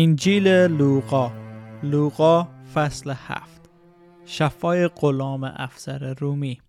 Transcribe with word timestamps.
انجیل 0.00 0.48
لوقا 0.48 1.32
لوقا 1.82 2.48
فصل 2.74 3.10
هفت 3.10 3.70
شفای 4.24 4.88
غلام 4.88 5.44
افسر 5.44 6.14
رومی. 6.14 6.60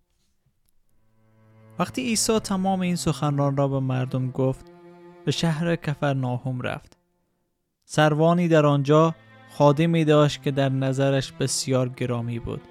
وقتی 1.79 2.02
عیسی 2.02 2.39
تمام 2.39 2.79
این 2.79 2.96
سخنران 2.96 3.57
را 3.57 3.68
به 3.68 3.79
مردم 3.79 4.31
گفت 4.31 4.65
به 5.26 5.31
شهر 5.31 5.76
کفرناهم 5.76 6.62
رفت. 6.62 6.97
سروانی 7.86 8.47
در 8.47 8.65
آنجا 8.65 9.15
خادمی 9.57 10.05
داشت 10.05 10.43
که 10.43 10.52
در 10.52 10.70
نظرش 10.70 11.32
بسیار 11.32 11.89
گرامی 11.89 12.39
بود. 12.39 12.61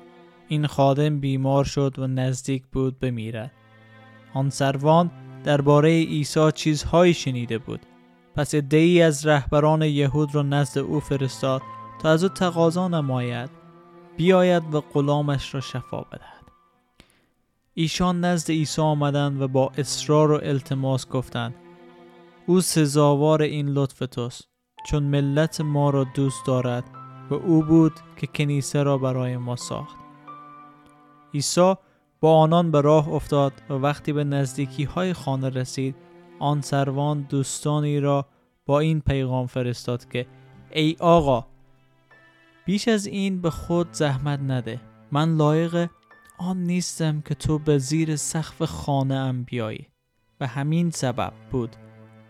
این 0.48 0.66
خادم 0.66 1.20
بیمار 1.20 1.64
شد 1.64 1.98
و 1.98 2.06
نزدیک 2.06 2.66
بود 2.72 2.98
بمیرد 2.98 3.52
آن 4.34 4.50
سروان 4.50 5.11
درباره 5.45 5.88
عیسی 5.88 6.52
چیزهایی 6.52 7.14
شنیده 7.14 7.59
بود. 7.59 7.80
پس 8.39 8.55
ای 8.55 9.02
از 9.02 9.27
رهبران 9.27 9.82
یهود 9.82 10.34
را 10.34 10.43
نزد 10.43 10.79
او 10.79 11.00
فرستاد 11.00 11.62
تا 12.02 12.11
از 12.11 12.22
او 12.22 12.29
تقاضا 12.29 12.89
نماید 12.89 13.50
بیاید 14.17 14.75
و 14.75 14.81
غلامش 14.81 15.54
را 15.54 15.61
شفا 15.61 16.00
بدهد. 16.00 16.45
ایشان 17.75 18.25
نزد 18.25 18.50
عیسی 18.50 18.82
آمدند 18.82 19.43
و 19.43 19.48
با 19.48 19.72
اصرار 19.79 20.32
و 20.32 20.40
التماس 20.43 21.09
گفتند 21.09 21.54
او 22.46 22.61
سزاوار 22.61 23.43
این 23.43 23.68
لطف 23.68 23.98
توست 23.98 24.48
چون 24.86 25.03
ملت 25.03 25.61
ما 25.61 25.90
را 25.90 26.04
دوست 26.04 26.46
دارد 26.46 26.84
و 27.31 27.34
او 27.34 27.62
بود 27.62 27.93
که 28.17 28.26
کنیسه 28.26 28.82
را 28.82 28.98
برای 28.98 29.36
ما 29.36 29.57
ساخت. 29.57 29.96
عیسی 31.34 31.75
با 32.20 32.39
آنان 32.39 32.70
به 32.70 32.81
راه 32.81 33.09
افتاد 33.09 33.53
و 33.70 33.73
وقتی 33.73 34.12
به 34.12 34.25
نزدیکی 34.25 34.84
های 34.84 35.12
خانه 35.12 35.48
رسید 35.48 35.97
آن 36.39 36.61
سروان 36.61 37.23
دوستانی 37.23 38.00
را 38.00 38.27
با 38.69 38.81
این 38.81 39.00
پیغام 39.00 39.47
فرستاد 39.47 40.08
که 40.08 40.27
ای 40.72 40.97
آقا 41.00 41.47
بیش 42.64 42.89
از 42.89 43.06
این 43.06 43.41
به 43.41 43.50
خود 43.50 43.92
زحمت 43.92 44.41
نده. 44.41 44.81
من 45.12 45.37
لایق 45.37 45.91
آن 46.39 46.62
نیستم 46.62 47.20
که 47.20 47.34
تو 47.34 47.59
به 47.59 47.79
زیر 47.79 48.17
سقف 48.17 48.62
خانه 48.62 49.15
ام 49.15 49.42
بیایی. 49.42 49.87
و 50.41 50.47
همین 50.47 50.91
سبب 50.91 51.33
بود 51.51 51.77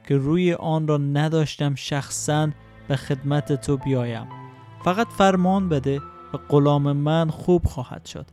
که 0.09 0.17
روی 0.17 0.55
آن 0.55 0.89
را 0.89 0.97
نداشتم 0.97 1.75
شخصا 1.75 2.51
به 2.89 2.97
خدمت 2.97 3.53
تو 3.53 3.77
بیایم. 3.77 4.27
فقط 4.85 5.09
فرمان 5.09 5.69
بده 5.69 6.01
و 6.35 6.39
غلام 6.49 6.93
من 6.93 7.31
خوب 7.31 7.67
خواهد 7.67 8.07
شد. 8.07 8.27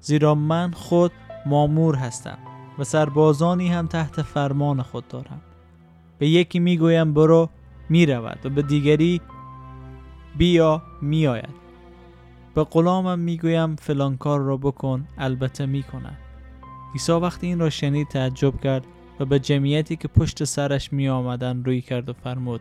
زیرا 0.00 0.34
من 0.34 0.70
خود 0.70 1.12
مامور 1.46 1.96
هستم 1.96 2.38
و 2.78 2.84
سربازانی 2.84 3.68
هم 3.68 3.86
تحت 3.86 4.22
فرمان 4.22 4.82
خود 4.82 5.08
دارم. 5.08 5.40
به 6.20 6.28
یکی 6.28 6.58
می‌گویم 6.58 7.14
برو 7.14 7.48
می‌رود 7.88 8.38
و 8.44 8.50
به 8.50 8.62
دیگری 8.62 9.20
بیا 10.38 10.82
میآید. 11.02 11.60
به 12.54 12.64
غلامم 12.64 13.18
می‌گویم 13.18 13.76
فلان 13.76 14.16
کار 14.16 14.40
را 14.40 14.56
بکن 14.56 15.06
البته 15.18 15.66
می‌کند 15.66 16.18
عیسی 16.94 17.12
وقتی 17.12 17.46
این 17.46 17.58
را 17.58 17.70
شنید 17.70 18.08
تعجب 18.08 18.60
کرد 18.60 18.86
و 19.20 19.24
به 19.24 19.38
جمعیتی 19.38 19.96
که 19.96 20.08
پشت 20.08 20.44
سرش 20.44 20.92
می 20.92 21.08
آمدن 21.08 21.64
روی 21.64 21.80
کرد 21.80 22.08
و 22.08 22.12
فرمود 22.12 22.60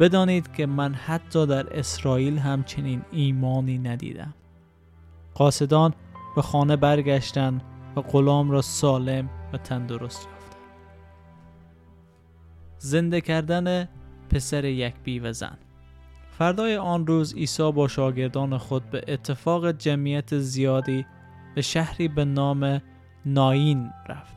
بدانید 0.00 0.52
که 0.52 0.66
من 0.66 0.94
حتی 0.94 1.46
در 1.46 1.78
اسرائیل 1.78 2.38
هم 2.38 2.64
چنین 2.64 3.02
ایمانی 3.12 3.78
ندیدم. 3.78 4.34
قاصدان 5.34 5.94
به 6.36 6.42
خانه 6.42 6.76
برگشتند 6.76 7.62
و 7.96 8.00
غلام 8.00 8.50
را 8.50 8.62
سالم 8.62 9.30
و 9.52 9.56
تندرست 9.56 10.28
زنده 12.82 13.20
کردن 13.20 13.88
پسر 14.30 14.64
یک 14.64 14.94
بی 15.04 15.18
و 15.18 15.32
زن. 15.32 15.58
فردای 16.38 16.76
آن 16.76 17.06
روز 17.06 17.34
عیسی 17.34 17.72
با 17.72 17.88
شاگردان 17.88 18.58
خود 18.58 18.90
به 18.90 19.04
اتفاق 19.08 19.72
جمعیت 19.72 20.38
زیادی 20.38 21.06
به 21.54 21.62
شهری 21.62 22.08
به 22.08 22.24
نام 22.24 22.82
ناین 23.26 23.90
رفت. 24.08 24.36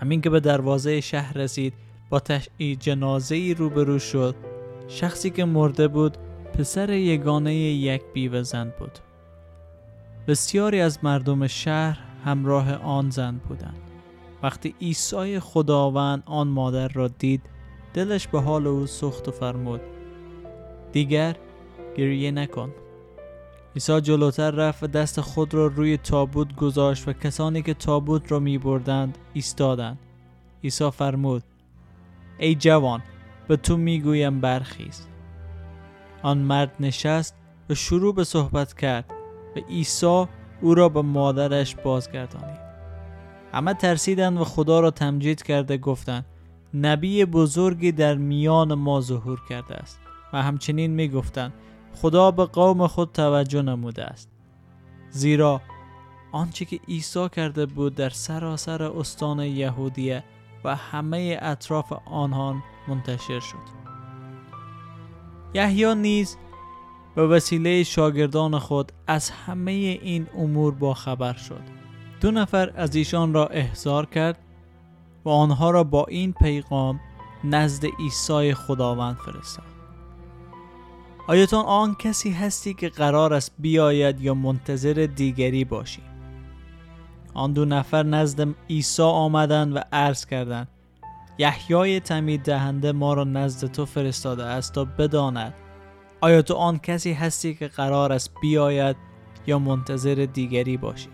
همین 0.00 0.20
که 0.20 0.30
به 0.30 0.40
دروازه 0.40 1.00
شهر 1.00 1.38
رسید 1.38 1.74
با 2.10 2.20
تشعی 2.20 2.76
جنازه 2.76 3.34
ای 3.34 3.54
روبرو 3.54 3.98
شد. 3.98 4.34
شخصی 4.88 5.30
که 5.30 5.44
مرده 5.44 5.88
بود 5.88 6.16
پسر 6.58 6.90
یگانه 6.90 7.54
یک 7.54 8.02
بیوه 8.14 8.42
زن 8.42 8.72
بود. 8.78 8.98
بسیاری 10.28 10.80
از 10.80 11.04
مردم 11.04 11.46
شهر 11.46 11.98
همراه 12.24 12.74
آن 12.74 13.10
زن 13.10 13.40
بودند. 13.48 13.91
وقتی 14.42 14.74
عیسی 14.80 15.40
خداوند 15.40 16.22
آن 16.26 16.48
مادر 16.48 16.88
را 16.88 17.08
دید 17.08 17.42
دلش 17.94 18.28
به 18.28 18.40
حال 18.40 18.66
او 18.66 18.86
سخت 18.86 19.28
و 19.28 19.30
فرمود 19.30 19.80
دیگر 20.92 21.36
گریه 21.96 22.30
نکن. 22.30 22.72
عیسی 23.74 24.00
جلوتر 24.00 24.50
رفت 24.50 24.82
و 24.82 24.86
دست 24.86 25.20
خود 25.20 25.54
را 25.54 25.66
روی 25.66 25.96
تابوت 25.96 26.56
گذاشت 26.56 27.08
و 27.08 27.12
کسانی 27.12 27.62
که 27.62 27.74
تابوت 27.74 28.32
را 28.32 28.38
می 28.38 28.58
بردند 28.58 29.18
ایستادند. 29.34 29.98
عیسی 30.64 30.90
فرمود 30.90 31.42
ای 32.38 32.54
جوان 32.54 33.02
به 33.48 33.56
تو 33.56 33.76
می‌گویم 33.76 34.40
برخیز. 34.40 35.06
آن 36.22 36.38
مرد 36.38 36.76
نشست 36.80 37.34
و 37.70 37.74
شروع 37.74 38.14
به 38.14 38.24
صحبت 38.24 38.74
کرد 38.74 39.10
و 39.56 39.60
عیسی 39.68 40.26
او 40.60 40.74
را 40.74 40.88
به 40.88 41.02
مادرش 41.02 41.76
بازگردانید. 41.76 42.61
همه 43.52 43.74
ترسیدند 43.74 44.40
و 44.40 44.44
خدا 44.44 44.80
را 44.80 44.90
تمجید 44.90 45.42
کرده 45.42 45.78
گفتند 45.78 46.26
نبی 46.74 47.24
بزرگی 47.24 47.92
در 47.92 48.14
میان 48.14 48.74
ما 48.74 49.00
ظهور 49.00 49.40
کرده 49.48 49.74
است. 49.74 50.00
و 50.32 50.42
همچنین 50.42 50.90
می‌گفتند 50.90 51.52
خدا 51.94 52.30
به 52.30 52.44
قوم 52.44 52.86
خود 52.86 53.12
توجه 53.12 53.62
نموده 53.62 54.04
است. 54.04 54.30
زیرا 55.10 55.60
آنچه 56.32 56.64
که 56.64 56.80
عیسی 56.88 57.28
کرده 57.28 57.66
بود 57.66 57.94
در 57.94 58.10
سراسر 58.10 58.82
استان 58.82 59.40
یهودیه 59.40 60.24
و 60.64 60.76
همه 60.76 61.38
اطراف 61.42 61.92
آنها 62.06 62.56
منتشر 62.88 63.40
شد. 63.40 63.82
یحیی 65.54 65.94
نیز 65.94 66.36
به 67.14 67.26
وسیله 67.26 67.82
شاگردان 67.82 68.58
خود 68.58 68.92
از 69.06 69.30
همه 69.30 69.70
این 69.70 70.26
امور 70.34 70.74
با 70.74 70.94
خبر 70.94 71.32
شد. 71.32 71.81
دو 72.22 72.30
نفر 72.30 72.72
از 72.76 72.96
ایشان 72.96 73.34
را 73.34 73.46
احضار 73.46 74.06
کرد 74.06 74.38
و 75.24 75.28
آنها 75.28 75.70
را 75.70 75.84
با 75.84 76.04
این 76.04 76.32
پیغام 76.32 77.00
نزد 77.44 77.84
عیسی 77.98 78.54
خداوند 78.54 79.16
فرستاد. 79.16 79.66
تو 81.46 81.56
آن 81.56 81.94
کسی 81.94 82.30
هستی 82.30 82.74
که 82.74 82.88
قرار 82.88 83.34
است 83.34 83.52
بیاید 83.58 84.20
یا 84.20 84.34
منتظر 84.34 85.08
دیگری 85.16 85.64
باشی. 85.64 86.02
آن 87.34 87.52
دو 87.52 87.64
نفر 87.64 88.02
نزد 88.02 88.48
عیسی 88.70 89.02
آمدند 89.02 89.76
و 89.76 89.80
عرض 89.92 90.26
کردند 90.26 90.68
یحیای 91.38 92.00
تمید 92.00 92.42
دهنده 92.42 92.92
ما 92.92 93.14
را 93.14 93.24
نزد 93.24 93.72
تو 93.72 93.86
فرستاده 93.86 94.44
است 94.44 94.72
تا 94.72 94.84
بداند. 94.84 95.54
آیا 96.20 96.42
تو 96.42 96.54
آن 96.54 96.78
کسی 96.78 97.12
هستی 97.12 97.54
که 97.54 97.68
قرار 97.68 98.12
است 98.12 98.30
بیاید 98.42 98.96
یا 99.46 99.58
منتظر 99.58 100.28
دیگری 100.32 100.76
باشی؟ 100.76 101.08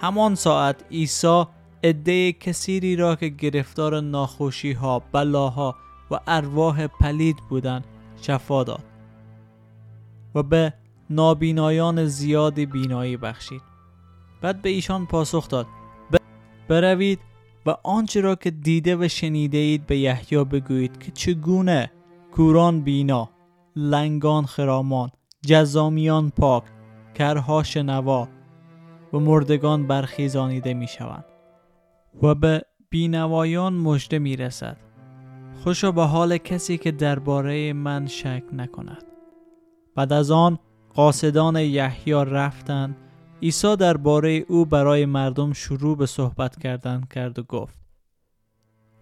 همان 0.00 0.34
ساعت 0.34 0.84
عیسی 0.90 1.44
عده 1.84 2.32
کثیری 2.32 2.96
را 2.96 3.16
که 3.16 3.28
گرفتار 3.28 4.00
ناخوشی 4.00 4.72
ها 4.72 5.02
بلاها 5.12 5.76
و 6.10 6.20
ارواح 6.26 6.86
پلید 6.86 7.36
بودند 7.48 7.84
شفا 8.22 8.64
داد 8.64 8.84
و 10.34 10.42
به 10.42 10.72
نابینایان 11.10 12.06
زیادی 12.06 12.66
بینایی 12.66 13.16
بخشید. 13.16 13.62
بعد 14.40 14.62
به 14.62 14.68
ایشان 14.68 15.06
پاسخ 15.06 15.48
داد 15.48 15.66
بروید 16.68 17.20
و 17.66 17.76
آنچه 17.84 18.20
را 18.20 18.34
که 18.34 18.50
دیده 18.50 18.96
و 18.96 19.08
شنیده 19.08 19.58
اید 19.58 19.86
به 19.86 19.98
یحیی 19.98 20.44
بگویید 20.44 20.98
که 20.98 21.12
چگونه 21.12 21.90
کوران 22.32 22.80
بینا 22.80 23.30
لنگان 23.76 24.46
خرامان 24.46 25.10
جزامیان 25.46 26.30
پاک 26.30 26.62
کرها 27.14 27.62
شنوا 27.62 28.28
و 29.16 29.20
مردگان 29.20 29.86
برخیزانیده 29.86 30.74
می 30.74 30.86
شوند 30.86 31.24
و 32.22 32.34
به 32.34 32.62
بینوایان 32.90 33.74
مژده 33.74 34.18
می 34.18 34.36
رسد 34.36 34.76
خوشا 35.64 35.92
به 35.92 36.02
حال 36.02 36.38
کسی 36.38 36.78
که 36.78 36.90
درباره 36.92 37.72
من 37.72 38.06
شک 38.06 38.42
نکند. 38.52 39.04
بعد 39.94 40.12
از 40.12 40.30
آن 40.30 40.58
قاصدان 40.94 41.56
یحیی 41.56 42.12
رفتند. 42.14 42.96
عیسی 43.42 43.76
درباره 43.76 44.44
او 44.48 44.64
برای 44.64 45.06
مردم 45.06 45.52
شروع 45.52 45.96
به 45.96 46.06
صحبت 46.06 46.58
کردن 46.58 47.04
کرد 47.14 47.38
و 47.38 47.42
گفت 47.42 47.78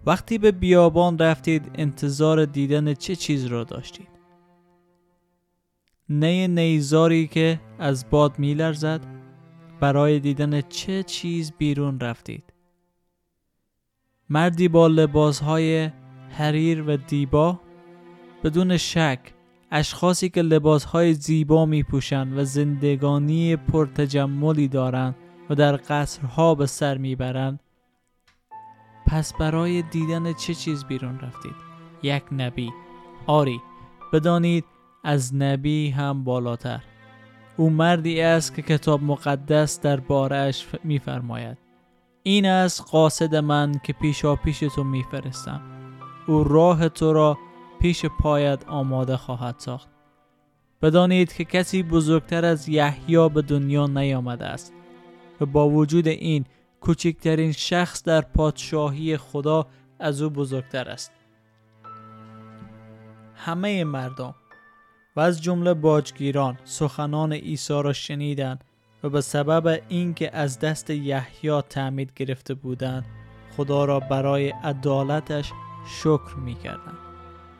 وقتی 0.06 0.38
به 0.38 0.52
بیابان 0.52 1.18
رفتید 1.18 1.70
انتظار 1.74 2.44
دیدن 2.44 2.94
چه 2.94 3.16
چیز 3.16 3.46
را 3.46 3.64
داشتید؟ 3.64 4.08
نی 6.08 6.48
نیزاری 6.48 7.26
که 7.26 7.60
از 7.78 8.10
باد 8.10 8.38
میلرزد؟ 8.38 9.13
برای 9.80 10.20
دیدن 10.20 10.60
چه 10.60 11.02
چیز 11.02 11.52
بیرون 11.58 12.00
رفتید. 12.00 12.52
مردی 14.28 14.68
با 14.68 14.86
لباسهای 14.86 15.90
حریر 16.30 16.84
و 16.88 16.96
دیبا 16.96 17.60
بدون 18.44 18.76
شک 18.76 19.18
اشخاصی 19.70 20.28
که 20.28 20.42
لباسهای 20.42 21.14
زیبا 21.14 21.66
می 21.66 21.82
پوشند 21.82 22.38
و 22.38 22.44
زندگانی 22.44 23.56
پرتجملی 23.56 24.68
دارند 24.68 25.14
و 25.50 25.54
در 25.54 25.80
قصرها 25.88 26.54
به 26.54 26.66
سر 26.66 26.98
می‌برند 26.98 27.60
پس 29.06 29.34
برای 29.34 29.82
دیدن 29.82 30.32
چه 30.32 30.54
چیز 30.54 30.84
بیرون 30.84 31.20
رفتید؟ 31.20 31.54
یک 32.02 32.22
نبی. 32.32 32.72
آری 33.26 33.60
بدانید 34.12 34.64
از 35.04 35.34
نبی 35.34 35.90
هم 35.90 36.24
بالاتر. 36.24 36.80
او 37.56 37.70
مردی 37.70 38.20
است 38.20 38.54
که 38.54 38.62
کتاب 38.62 39.02
مقدس 39.02 39.80
در 39.80 40.00
بارش 40.00 40.66
میفرماید. 40.84 41.58
این 42.22 42.46
است 42.46 42.82
قاصد 42.90 43.34
من 43.34 43.72
که 43.82 43.92
پیشا 43.92 44.36
پیش 44.36 44.58
تو 44.58 44.84
میفرستم. 44.84 45.60
او 46.26 46.44
راه 46.44 46.88
تو 46.88 47.12
را 47.12 47.38
پیش 47.80 48.06
پایت 48.06 48.68
آماده 48.68 49.16
خواهد 49.16 49.54
ساخت. 49.58 49.88
بدانید 50.82 51.32
که 51.32 51.44
کسی 51.44 51.82
بزرگتر 51.82 52.44
از 52.44 52.68
یحیی 52.68 53.28
به 53.28 53.42
دنیا 53.42 53.86
نیامده 53.86 54.44
است 54.44 54.72
و 55.40 55.46
با 55.46 55.68
وجود 55.68 56.08
این 56.08 56.44
کوچکترین 56.80 57.52
شخص 57.52 58.02
در 58.02 58.20
پادشاهی 58.20 59.16
خدا 59.16 59.66
از 59.98 60.22
او 60.22 60.30
بزرگتر 60.30 60.88
است. 60.88 61.12
همه 63.34 63.84
مردم 63.84 64.34
و 65.16 65.20
از 65.20 65.42
جمله 65.42 65.74
باجگیران 65.74 66.58
سخنان 66.64 67.32
عیسی 67.32 67.82
را 67.82 67.92
شنیدند 67.92 68.64
و 69.02 69.08
به 69.08 69.20
سبب 69.20 69.82
اینکه 69.88 70.36
از 70.36 70.58
دست 70.58 70.90
یحیی 70.90 71.60
تعمید 71.60 72.12
گرفته 72.16 72.54
بودند 72.54 73.04
خدا 73.56 73.84
را 73.84 74.00
برای 74.00 74.50
عدالتش 74.50 75.52
شکر 75.86 76.36
می‌کردند. 76.36 76.98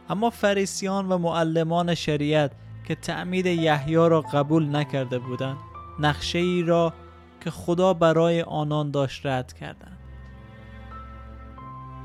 اما 0.09 0.31
فریسیان 0.31 1.09
و 1.09 1.19
معلمان 1.19 1.95
شریعت 1.95 2.53
که 2.89 2.95
تعمید 2.95 3.47
یحیی 3.47 3.97
را 3.97 4.21
قبول 4.21 4.77
نکرده 4.77 5.19
بودند 5.19 5.57
نقشه 5.99 6.39
ای 6.39 6.63
را 6.63 6.93
که 7.41 7.51
خدا 7.51 7.95
برای 7.95 8.43
آنان 8.43 8.91
داشت 8.91 9.27
رد 9.27 9.53
کردند. 9.53 9.99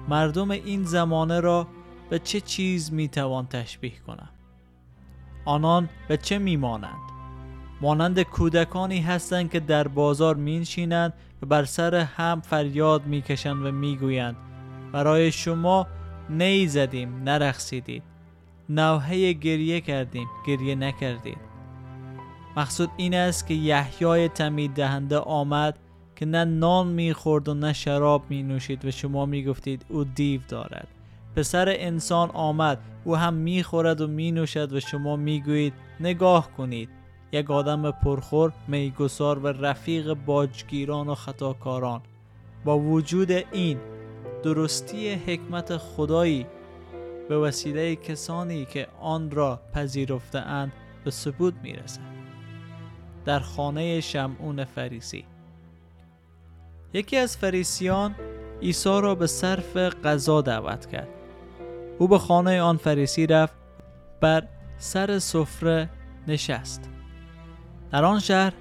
مردم 0.09 0.51
این 0.51 0.83
زمانه 0.83 1.39
را 1.39 1.67
به 2.09 2.19
چه 2.19 2.41
چیز 2.41 2.93
می 2.93 3.07
توان 3.07 3.47
تشبیه 3.47 3.99
کنم 4.07 4.29
آنان 5.49 5.89
به 6.07 6.17
چه 6.17 6.37
می 6.37 6.57
مانند 6.57 7.09
مانند 7.81 8.21
کودکانی 8.21 9.01
هستند 9.01 9.51
که 9.51 9.59
در 9.59 9.87
بازار 9.87 10.35
مینشینند 10.35 11.13
و 11.41 11.45
بر 11.45 11.63
سر 11.63 11.95
هم 11.95 12.41
فریاد 12.41 13.05
می‌کشند 13.05 13.65
و 13.65 13.71
می‌گویند 13.71 14.35
برای 14.91 15.31
شما 15.31 15.87
نی 16.29 16.67
زدیم 16.67 17.23
نرخصیدید 17.23 18.03
نوحه 18.69 19.33
گریه 19.33 19.81
کردیم 19.81 20.27
گریه 20.47 20.75
نکردید. 20.75 21.37
مقصود 22.57 22.89
این 22.97 23.13
است 23.13 23.47
که 23.47 23.53
یحیای 23.53 24.29
تمید 24.29 24.73
دهنده 24.73 25.17
آمد 25.17 25.79
که 26.15 26.25
نه 26.25 26.45
نان 26.45 26.87
می‌خورد 26.87 27.49
و 27.49 27.53
نه 27.53 27.73
شراب 27.73 28.23
می 28.29 28.43
نوشید 28.43 28.85
و 28.85 28.91
شما 28.91 29.25
می 29.25 29.43
گفتید 29.43 29.85
او 29.89 30.03
دیو 30.03 30.41
دارد. 30.47 30.87
پسر 31.35 31.73
انسان 31.77 32.29
آمد 32.29 32.79
او 33.03 33.15
هم 33.15 33.33
می‌خورد 33.33 34.01
و 34.01 34.07
می 34.07 34.31
نوشد 34.31 34.73
و 34.73 34.79
شما 34.79 35.15
می‌گویید 35.15 35.73
نگاه 35.99 36.51
کنید. 36.57 36.89
یک 37.31 37.51
آدم 37.51 37.91
پرخور 37.91 38.53
میگسار 38.67 39.39
و 39.39 39.47
رفیق 39.47 40.13
باجگیران 40.13 41.09
و 41.09 41.15
خطاکاران. 41.15 42.01
با 42.65 42.79
وجود 42.79 43.31
این 43.31 43.79
درستی 44.43 45.13
حکمت 45.13 45.77
خدایی 45.77 46.45
به 47.29 47.37
وسیله 47.37 47.95
کسانی 47.95 48.65
که 48.65 48.87
آن 49.01 49.31
را 49.31 49.59
پذیرفته 49.73 50.39
اند 50.39 50.71
به 51.03 51.11
ثبوت 51.11 51.53
می 51.63 51.73
رسد. 51.73 52.01
در 53.25 53.39
خانه 53.39 54.01
شمعون 54.01 54.65
فریسی. 54.65 55.25
یکی 56.93 57.17
از 57.17 57.37
فریسیان 57.37 58.15
عیسی 58.61 59.01
را 59.01 59.15
به 59.15 59.27
صرف 59.27 59.77
غذا 59.77 60.41
دعوت 60.41 60.85
کرد. 60.85 61.19
او 61.99 62.07
به 62.07 62.17
خانه 62.17 62.61
آن 62.61 62.77
فریسی 62.77 63.27
رفت 63.27 63.53
بر 64.21 64.43
سر 64.77 65.19
سفره 65.19 65.89
نشست. 66.27 66.89
در 67.91 68.05
آن 68.05 68.19
شهر 68.19 68.53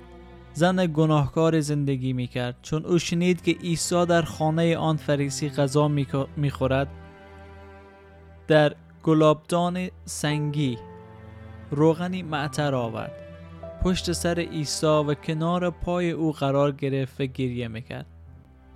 زن 0.53 0.87
گناهکار 0.87 1.61
زندگی 1.61 2.13
می 2.13 2.27
کرد 2.27 2.57
چون 2.63 2.85
او 2.85 2.99
شنید 2.99 3.43
که 3.43 3.53
عیسی 3.53 4.07
در 4.07 4.23
خانه 4.23 4.77
آن 4.77 4.97
فریسی 4.97 5.51
غذا 5.51 5.89
می 6.37 6.51
خورد 6.51 6.89
در 8.49 8.75
گلابدان 9.03 9.89
سنگی 10.05 10.79
روغنی 11.71 12.23
معطر 12.23 12.75
آورد. 12.75 13.13
پشت 13.83 14.13
سر 14.13 14.39
عیسی 14.39 14.87
و 14.87 15.15
کنار 15.15 15.71
پای 15.71 16.11
او 16.11 16.33
قرار 16.33 16.73
گرفت 16.73 17.21
و 17.21 17.25
گریه 17.27 17.69
می‌کرد. 17.69 18.07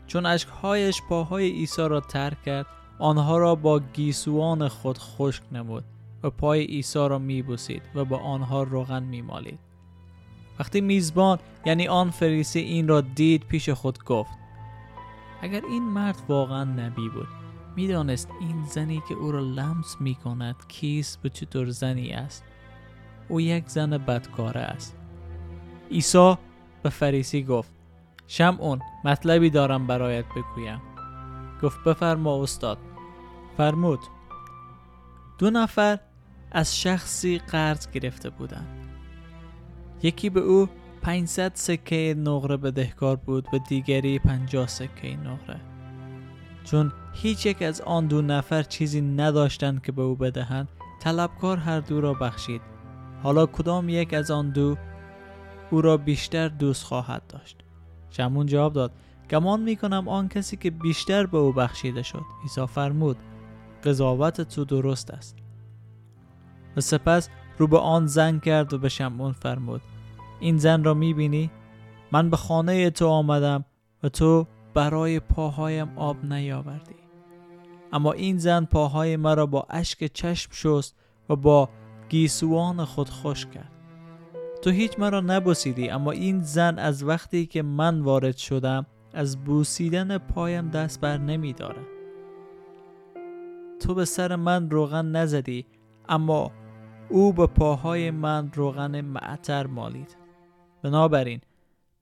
چون 0.07 0.27
اشکهایش 0.27 1.03
پاهای 1.09 1.51
عیسی 1.51 1.89
را 1.89 2.01
ترک 2.01 2.43
کرد 2.43 2.67
آنها 3.03 3.39
را 3.39 3.55
با 3.55 3.81
گیسوان 3.81 4.69
خود 4.69 4.99
خشک 4.99 5.43
نمود 5.53 5.85
و 6.23 6.31
پای 6.31 6.65
عیسی 6.65 6.99
را 6.99 7.19
میبوسید 7.19 7.83
و 7.95 8.05
با 8.05 8.19
آنها 8.19 8.63
روغن 8.63 9.03
میمالید. 9.03 9.59
وقتی 10.59 10.81
میزبان 10.81 11.39
یعنی 11.67 11.89
آن 11.89 12.11
فریسی 12.11 12.59
این 12.59 12.89
را 12.89 13.01
دید 13.01 13.45
پیش 13.45 13.69
خود 13.69 14.05
گفت 14.05 14.39
اگر 15.41 15.63
این 15.71 15.83
مرد 15.83 16.23
واقعا 16.29 16.65
نبی 16.65 17.09
بود 17.09 17.29
می‌دانست 17.77 18.29
این 18.41 18.65
زنی 18.65 19.03
که 19.09 19.15
او 19.15 19.33
را 19.33 19.41
لمس 19.41 19.97
می 20.01 20.15
کند 20.15 20.57
کیست 20.69 21.25
و 21.25 21.29
چطور 21.29 21.71
زنی 21.71 22.13
است. 22.13 22.45
او 23.29 23.41
یک 23.41 23.69
زن 23.69 23.91
بدکاره 23.99 24.61
است. 24.61 24.97
عیسی 25.91 26.35
به 26.83 26.91
فریسی 26.91 27.45
گفت 27.45 27.73
شمعون 28.27 28.81
مطلبی 29.05 29.51
دارم 29.51 29.87
برایت 29.87 30.25
بگویم. 30.37 30.81
گفت 31.63 31.85
بفرما 31.85 32.43
استاد. 32.43 32.79
فرمود 33.57 34.01
دو 35.39 35.51
نفر 35.51 35.99
از 36.53 36.81
شخصی 36.81 37.39
قرض 37.39 37.91
گرفته 37.91 38.31
بودند. 38.31 38.69
یکی 40.03 40.31
به 40.31 40.41
او 40.41 40.69
500 41.03 41.53
سکه 41.55 42.15
نقره 42.19 42.57
بدهکار 42.57 43.17
بود 43.17 43.49
و 43.53 43.59
دیگری 43.59 44.19
50 44.19 44.67
سکه 44.67 45.17
نقره. 45.17 45.61
چون 46.65 46.93
هیچ 47.13 47.47
یک 47.47 47.63
از 47.63 47.81
آن 47.81 48.07
دو 48.07 48.23
نفر 48.23 48.63
چیزی 48.63 49.01
نداشتند 49.01 49.83
که 49.83 49.93
به 49.93 50.03
او 50.03 50.17
بدهند 50.17 50.69
طلبکار 51.01 51.57
هر 51.57 51.81
دو 51.81 52.01
را 52.01 52.15
بخشید. 52.15 52.61
حالا 53.23 53.47
کدام 53.47 53.89
یک 53.89 54.15
از 54.15 54.31
آن 54.31 54.51
دو 54.51 54.77
او 55.71 55.81
را 55.81 55.97
بیشتر 55.97 56.49
دوست 56.49 56.85
خواهد 56.85 57.23
داشت؟ 57.29 57.57
شمون 58.11 58.47
جواب 58.47 58.73
داد 58.73 58.93
گمان 59.31 59.61
می 59.61 59.77
کنم 59.77 60.09
آن 60.09 60.29
کسی 60.29 60.57
که 60.57 60.71
بیشتر 60.71 61.27
به 61.27 61.39
او 61.39 61.53
بخشیده 61.53 62.03
شد. 62.03 62.23
عیسی 62.43 62.67
فرمود 62.67 63.17
قضاوت 63.85 64.41
تو 64.41 64.65
درست 64.65 65.11
است 65.11 65.37
و 66.77 66.81
سپس 66.81 67.29
رو 67.59 67.67
به 67.67 67.79
آن 67.79 68.07
زن 68.07 68.39
کرد 68.39 68.73
و 68.73 68.79
به 68.79 68.89
شمون 68.89 69.33
فرمود 69.33 69.83
این 70.41 70.57
زن 70.57 70.85
را 70.85 70.95
می 70.95 71.15
بینی؟ 71.15 71.51
من 72.13 72.31
به 72.31 72.37
خانه 72.37 72.91
تو 72.91 73.07
آمدم 73.07 73.65
و 74.03 74.09
تو 74.09 74.47
برای 74.75 75.21
پاهایم 75.21 75.93
آب 75.97 76.25
نیاوردی 76.25 76.95
اما 77.93 78.13
این 78.13 78.39
زن 78.39 78.65
پاهای 78.65 79.17
مرا 79.17 79.47
با 79.47 79.67
اشک 79.71 80.13
چشم 80.13 80.51
شست 80.53 80.97
و 81.29 81.37
با 81.37 81.69
گیسوان 82.09 82.85
خود 82.85 83.09
خوش 83.09 83.47
کرد 83.47 83.73
تو 84.63 84.71
هیچ 84.71 84.99
مرا 84.99 85.21
نبوسیدی 85.21 85.91
اما 85.91 86.11
این 86.11 86.43
زن 86.43 86.79
از 86.79 87.05
وقتی 87.05 87.47
که 87.47 87.63
من 87.63 88.01
وارد 88.01 88.37
شدم 88.37 88.87
از 89.15 89.45
بوسیدن 89.45 90.19
پایم 90.19 90.69
دست 90.69 91.01
بر 91.01 91.19
نمی 91.19 91.53
داره. 91.53 91.92
تو 93.83 93.95
به 93.95 94.05
سر 94.05 94.37
من 94.37 94.71
روغن 94.71 95.07
نزدی 95.07 95.67
اما 96.09 96.51
او 97.09 97.33
به 97.33 97.47
پاهای 97.47 98.11
من 98.11 98.51
روغن 98.55 99.01
معطر 99.01 99.67
مالید. 99.67 100.17
بنابراین 100.83 101.41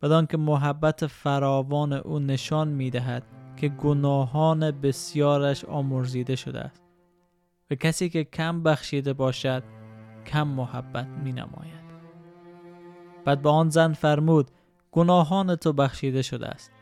بدان 0.03 0.27
که 0.27 0.37
محبت 0.37 1.07
فراوان 1.07 1.93
او 1.93 2.19
نشان 2.19 2.69
می 2.69 2.91
دهد 2.91 3.27
که 3.57 3.69
گناهان 3.69 4.71
بسیارش 4.71 5.65
آمرزیده 5.65 6.37
شده 6.37 6.61
است. 6.61 6.83
و 7.71 7.75
کسی 7.75 8.09
که 8.09 8.25
کم 8.25 8.63
بخشیده 8.63 9.13
باشد 9.13 9.63
کم 10.27 10.49
محبت 10.49 11.07
می 11.25 11.33
نماید 11.33 11.91
بعد 13.25 13.43
به 13.43 13.51
آن 13.51 13.69
زن 13.69 13.93
فرمود 13.93 14.51
گناهان 14.93 15.57
تو 15.57 15.73
بخشیده 15.73 16.23
شده 16.23 16.49
است. 16.49 16.73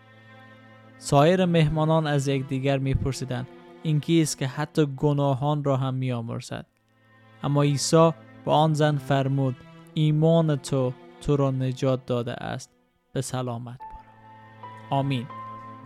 سایر 0.98 1.44
مهمانان 1.44 2.06
از 2.06 2.28
یکدیگر 2.28 2.78
میپرسیدند 2.78 3.46
این 3.82 4.00
کیست 4.00 4.38
که 4.38 4.46
حتی 4.46 4.86
گناهان 4.86 5.64
را 5.64 5.76
هم 5.76 5.94
میآمرزد. 5.94 6.66
اما 7.42 7.62
عیسی 7.62 8.10
به 8.44 8.52
آن 8.52 8.74
زن 8.74 8.96
فرمود 8.96 9.56
ایمان 9.94 10.56
تو 10.56 10.92
تو 11.20 11.36
را 11.36 11.50
نجات 11.50 12.06
داده 12.06 12.32
است. 12.32 12.70
به 13.12 13.20
سلامت 13.20 13.78
برو. 13.78 14.98
آمین. 14.98 15.26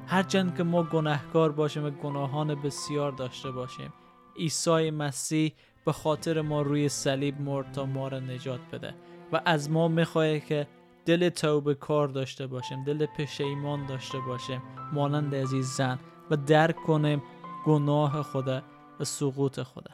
هرچند 0.07 0.57
که 0.57 0.63
ما 0.63 0.83
گناهکار 0.83 1.53
باشیم 1.53 1.85
و 1.85 1.91
گناهان 1.91 2.55
بسیار 2.55 3.13
داشته 3.13 3.51
باشیم 3.51 3.93
عیسی 4.37 4.91
مسیح 4.91 5.53
به 5.87 5.93
خاطر 5.93 6.41
ما 6.41 6.63
روی 6.63 6.89
صلیب 6.89 7.41
مرد 7.41 7.73
تا 7.73 7.87
ما 7.87 8.09
را 8.09 8.21
نجات 8.21 8.61
بده 8.73 8.95
و 9.33 9.41
از 9.45 9.71
ما 9.71 9.89
می‌خواه 9.89 10.39
که 10.39 10.67
دل 11.07 11.29
توبه 11.29 11.75
کار 11.75 12.09
داشته 12.09 12.47
باشیم 12.47 12.85
دل 12.85 13.07
پشیمان 13.07 13.87
داشته 13.87 14.19
باشیم 14.19 14.63
مانند 14.93 15.35
این 15.35 15.63
زن 15.63 15.99
و 16.31 16.37
درک 16.37 16.77
کنیم 16.77 17.23
گناه 17.65 18.23
خدا 18.23 18.63
و 19.01 19.05
سقوط 19.05 19.63
خدا 19.63 19.91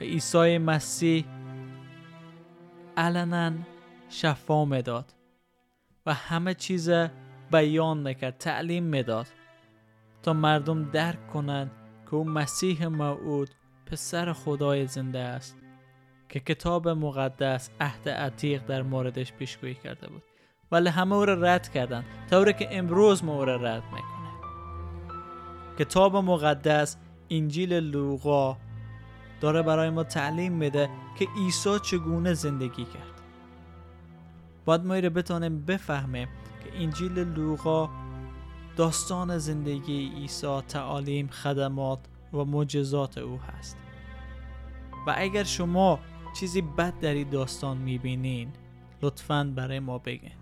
و 0.00 0.04
عیسی 0.04 0.58
مسیح 0.58 1.24
علنا 2.96 3.52
شفا 4.08 4.64
می‌داد 4.64 5.14
و 6.06 6.14
همه 6.14 6.54
چیز 6.54 6.90
بیان 7.52 7.98
می‌کرد 7.98 8.38
تعلیم 8.38 8.84
می‌داد 8.84 9.26
تا 10.22 10.32
مردم 10.32 10.90
درک 10.90 11.30
کنند 11.30 11.70
که 12.06 12.14
او 12.14 12.24
مسیح 12.24 12.86
موعود 12.86 13.50
پسر 13.86 14.32
خدای 14.32 14.86
زنده 14.86 15.18
است 15.18 15.56
که 16.28 16.40
کتاب 16.40 16.88
مقدس 16.88 17.70
عهد 17.80 18.08
عتیق 18.08 18.66
در 18.66 18.82
موردش 18.82 19.32
پیشگویی 19.32 19.74
کرده 19.74 20.08
بود. 20.08 20.22
ولی 20.72 20.88
همه 20.88 21.14
او 21.14 21.24
را 21.24 21.34
رد 21.34 21.68
کردند 21.68 22.04
طوری 22.30 22.52
که 22.52 22.78
امروز 22.78 23.24
ما 23.24 23.34
او 23.34 23.44
را 23.44 23.56
رد 23.56 23.82
می‌کنه 23.84 24.11
کتاب 25.78 26.16
مقدس 26.16 26.96
انجیل 27.30 27.72
لوقا 27.74 28.56
داره 29.40 29.62
برای 29.62 29.90
ما 29.90 30.04
تعلیم 30.04 30.52
میده 30.52 30.90
که 31.18 31.26
عیسی 31.36 31.78
چگونه 31.78 32.34
زندگی 32.34 32.84
کرد. 32.84 33.22
باید 34.64 34.84
ما 34.84 34.94
رو 34.94 35.10
بتونیم 35.10 35.64
بفهمیم 35.64 36.28
که 36.64 36.82
انجیل 36.82 37.18
لوقا 37.18 37.90
داستان 38.76 39.38
زندگی 39.38 40.08
عیسی 40.08 40.60
تعالیم 40.68 41.28
خدمات 41.28 41.98
و 42.32 42.44
معجزات 42.44 43.18
او 43.18 43.38
هست. 43.40 43.76
و 45.06 45.14
اگر 45.16 45.44
شما 45.44 45.98
چیزی 46.40 46.62
بد 46.62 46.98
در 47.00 47.14
این 47.14 47.30
داستان 47.30 47.76
می‌بینین 47.76 48.52
لطفا 49.02 49.52
برای 49.56 49.80
ما 49.80 49.98
بگین. 49.98 50.32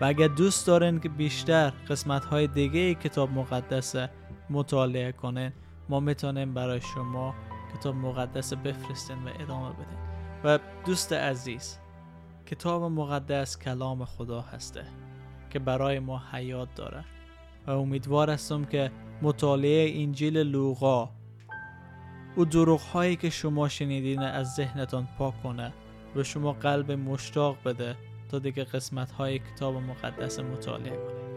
و 0.00 0.04
اگر 0.04 0.28
دوست 0.28 0.66
دارین 0.66 1.00
که 1.00 1.08
بیشتر 1.08 1.70
قسمت 1.70 2.24
های 2.24 2.46
دیگه 2.46 2.94
کتاب 2.94 3.30
مقدس 3.30 3.96
مطالعه 4.50 5.12
کنین 5.12 5.52
ما 5.88 6.00
می‌تونیم 6.00 6.54
برای 6.54 6.80
شما 6.80 7.34
کتاب 7.74 7.94
مقدس 7.94 8.54
بفرستین 8.54 9.16
و 9.24 9.30
ادامه 9.40 9.72
بدین. 9.72 9.98
و 10.44 10.58
دوست 10.86 11.12
عزیز 11.12 11.78
کتاب 12.46 12.82
مقدس 12.82 13.58
کلام 13.58 14.04
خدا 14.04 14.40
هسته 14.40 14.84
که 15.50 15.58
برای 15.58 15.98
ما 15.98 16.22
حیات 16.32 16.68
داره. 16.74 17.04
و 17.66 17.70
امیدوار 17.70 18.30
هستم 18.30 18.64
که 18.64 18.90
مطالعه 19.22 20.02
انجیل 20.02 20.38
لوقا 20.38 21.10
او 22.36 22.44
دروغ 22.44 22.80
هایی 22.80 23.16
که 23.16 23.30
شما 23.30 23.68
شنیدین 23.68 24.22
از 24.22 24.54
ذهنتان 24.54 25.08
پاک 25.18 25.42
کنه 25.42 25.72
و 26.16 26.22
شما 26.22 26.52
قلب 26.52 26.92
مشتاق 26.92 27.56
بده 27.64 27.96
تا 28.30 28.38
دیگه 28.38 28.64
قسمت 28.64 29.10
های 29.10 29.38
کتاب 29.38 29.74
مقدس 29.74 30.38
مطالعه 30.38 30.96
کنید. 30.96 31.30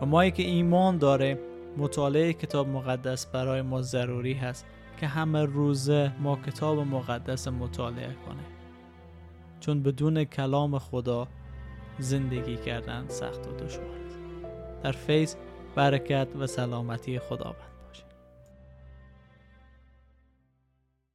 و 0.00 0.06
ما 0.06 0.30
که 0.30 0.42
ایمان 0.42 0.98
داره 0.98 1.51
مطالعه 1.76 2.32
کتاب 2.32 2.68
مقدس 2.68 3.26
برای 3.26 3.62
ما 3.62 3.82
ضروری 3.82 4.34
هست 4.34 4.66
که 4.96 5.06
همه 5.06 5.44
روزه 5.44 6.12
ما 6.20 6.36
کتاب 6.36 6.78
مقدس 6.78 7.48
مطالعه 7.48 8.14
کنه 8.26 8.42
چون 9.60 9.82
بدون 9.82 10.24
کلام 10.24 10.78
خدا 10.78 11.28
زندگی 11.98 12.56
کردن 12.56 13.04
سخت 13.08 13.46
و 13.46 13.52
دشوار 13.52 13.98
است. 14.06 14.18
در 14.82 14.92
فیض 14.92 15.34
برکت 15.74 16.28
و 16.38 16.46
سلامتی 16.46 17.18
خداوند. 17.18 17.71